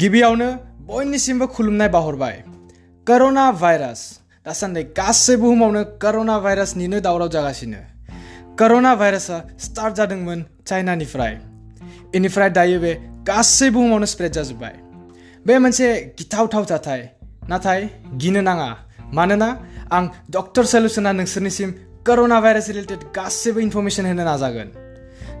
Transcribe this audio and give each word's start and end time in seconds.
गिबियावनो 0.00 0.46
बयनिसिमबो 0.88 1.46
खुलुमनाय 1.46 1.88
बाहरबाय 1.88 2.36
कर'ना 3.06 3.44
भाइरास। 3.52 4.00
दासान्दि 4.46 4.82
गासै 4.98 5.36
बुहुमावनो 5.36 5.82
कर'ना 6.00 6.38
भाइरासनिनो 6.38 7.00
दावराव 7.00 7.28
जागासिनो। 7.28 7.80
कर'ना 8.56 8.94
भाइरासआ 8.94 9.36
स्टार्ट 9.60 9.94
जादोंमोन 9.94 10.44
चाइनानिफ्राय। 10.66 11.32
इनिफ्राय 12.16 12.50
दायो 12.50 12.78
बे 12.80 12.92
गासै 13.28 13.68
बुहुमावनो 13.70 14.06
स्प्रेड 14.06 14.32
जाजोब्बाय। 14.32 14.74
बे 15.46 15.58
मोनसे 15.58 15.88
गिथावथाव 16.18 16.64
जाथाय। 16.64 17.00
नाथाय 17.48 17.80
गिनो 18.16 18.40
नाङा। 18.40 18.68
मानोना 19.12 19.48
आं 19.92 20.04
डक्टर 20.30 20.64
सल्युसना 20.64 21.12
नोंसोरनिसिम 21.12 21.70
कर'ना 22.06 22.40
भाइरास 22.40 22.68
रिलेटेड 22.68 23.00
गासैबो 23.12 23.60
इनफरमेशन 23.60 24.06
होनो 24.06 24.24
नाजागोन। 24.24 24.68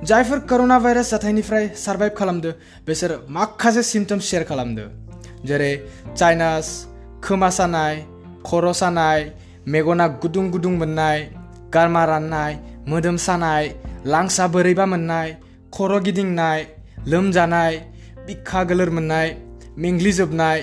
जायफोर 0.03 0.39
कर'ना 0.49 0.77
भाइरास 0.79 1.09
जाथायनिफ्राय 1.11 1.67
सार्भाइभ 1.83 2.13
खालामदो 2.17 2.51
बिसोर 2.87 3.11
माखासे 3.29 3.83
सिम्पटम्स 3.91 4.25
शेयार 4.29 4.43
खालामदो 4.49 4.85
जेरै 5.47 5.71
चाइनास 6.19 6.67
खोमा 7.23 7.49
सानाय 7.57 7.95
खर' 8.47 8.71
सानाय 8.81 9.19
मेगना 9.73 10.07
गुदुं 10.23 10.45
गुदुं 10.53 10.73
मोननाय 10.81 11.19
गारमा 11.73 12.03
राननाय 12.11 12.53
मोदोम 12.89 13.17
सानाय 13.25 13.65
लांसा 14.13 14.47
बोरैबा 14.53 14.85
मोननाय 14.93 15.29
खर' 15.75 15.99
गिदिंनाय 16.05 16.65
लोमजानाय 17.11 17.73
बिखा 18.27 18.63
गोलोर 18.69 18.89
मोननाय 18.97 19.27
मेंग्लिजोबनाय 19.83 20.59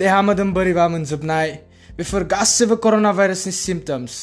देहा 0.00 0.20
मोदोम 0.28 0.48
बोरैबा 0.56 0.88
मोनजोबनाय 0.94 1.48
बेफोर 1.98 2.22
गासैबो 2.32 2.76
कर'ना 2.84 3.12
भाइरासनि 3.18 3.52
सिम्पटम्स 3.58 4.14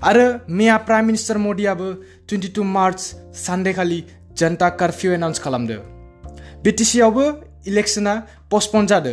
आरो 0.00 0.26
मैया 0.48 0.76
प्राइम 0.88 1.04
मिनिस्टार 1.06 1.38
मदियाबो 1.38 1.86
टुइन्टि 2.28 2.48
टु 2.48 2.62
मार्च 2.64 3.00
सानडे 3.36 3.72
खालि 3.72 3.98
जनता 4.38 4.68
कार्फिउ 4.80 5.12
एनाउन्स 5.12 5.38
खालामदो। 5.38 5.76
बिटिसिआवबो 6.64 7.24
इलेक्शना 7.68 8.14
पस्टपन 8.50 8.86
जादो। 8.86 9.12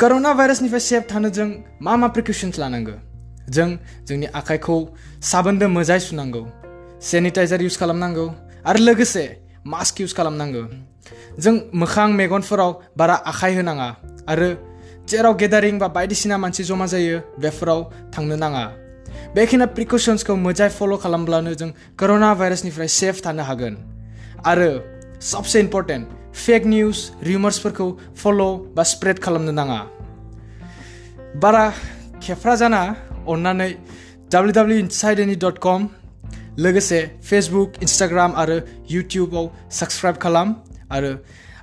कर'ना 0.00 0.32
भाइरासनिफ्राय 0.34 0.80
सेफ़ 0.80 1.04
थानो 1.10 1.28
जों 1.30 1.48
मा 1.82 1.96
मा 1.96 2.08
प्रिकसन्स 2.08 2.58
लानांगौ? 2.58 2.96
जों 3.48 3.68
जोंनि 4.06 4.26
आखाइखौ 4.38 4.76
साबोनदो 5.30 5.66
मोजाङै 5.68 6.00
सुनांगौ 6.00 6.42
सेनिटाइजार 7.00 7.62
इउज 7.62 7.76
खालामनांगौ, 7.80 8.26
आरो 8.68 8.80
लोगोसे 8.84 9.24
मास्क 9.66 10.00
इउज 10.00 10.12
खालामनांगौ। 10.16 10.64
जों 11.40 11.54
मोखां 11.74 12.08
मेगनफोराव 12.20 12.70
बारा 12.98 13.14
आखाइ 13.32 13.52
होनाङा, 13.56 13.88
आरो 14.28 14.48
जेराव 15.08 15.34
गेदारिं 15.40 15.78
बा 15.78 15.88
बायदिसिना 15.96 16.36
मानसि 16.38 16.62
जमा 16.68 16.86
जायो, 16.92 17.16
बेफोराव 17.40 17.80
थांनो 18.12 18.36
नाङा। 18.36 18.64
बेखिनि 19.34 19.66
प्रिकसन्सखौ 19.76 20.34
मोजाङै 20.46 20.70
फल' 20.78 20.96
खालामब्लानो 21.02 21.52
जों 21.60 21.70
कर'ना 22.00 22.28
भाइरासनिफ्राय 22.40 22.88
सेफ़ 23.00 23.18
थानो 23.24 23.42
हागोन। 23.50 23.74
आरो 24.50 24.70
सबसे 25.30 25.60
इम्पर्टेन्ट 25.60 26.04
फेक 26.42 26.62
निउस 26.72 26.98
रिउमार्सफोरखौ 27.28 27.88
फल' 28.20 28.42
बा 28.76 28.82
स्प्रेड 28.92 29.18
खालामनो 29.24 29.52
नाङा। 29.60 29.80
बारा 31.42 31.64
खेफ्रा 32.24 32.54
जाना, 32.62 32.82
अन्नानै 33.32 33.70
W 34.32 34.52
W 34.58 34.78
inside 34.84 35.18
dot 35.44 35.56
com 35.66 35.80
लोगोसे 36.64 37.00
फेसबुक 37.28 37.70
इन्सटाग्राम 37.84 38.32
आरो 38.42 38.56
इउटिउबाव 38.90 39.44
साबस्क्राइब 39.78 40.16
खालाम। 40.24 40.48
आरो 40.96 41.10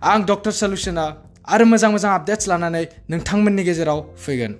आं 0.10 0.20
डक्टर 0.30 0.52
सल्युसना 0.62 1.06
आरो 1.54 1.66
मोजां 1.72 1.90
मोजां 1.92 2.12
आपडेट्स 2.18 2.46
लानानै 2.52 2.84
नोंथांमोननि 3.12 3.64
गेजेराव 3.70 4.00
फैगोन। 4.24 4.54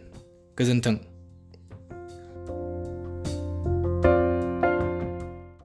गोजोन्थों। 0.58 0.96